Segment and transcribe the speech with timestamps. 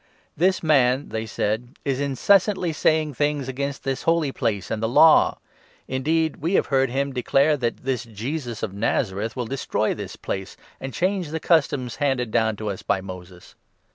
[0.35, 5.37] "This man," they said, "is incessantly saying things against this Holy Place and the Law;
[5.87, 10.15] indeed, we have heard 14 him declare that this Jesus of Nazareth will destroy this
[10.15, 13.53] Place, and change the customs handed down to us by Moses."